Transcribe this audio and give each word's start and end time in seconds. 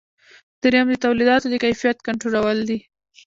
دریم 0.61 0.87
د 0.91 0.95
تولیداتو 1.05 1.47
د 1.49 1.55
کیفیت 1.63 1.97
کنټرولول 2.07 2.57
دي. 2.69 2.79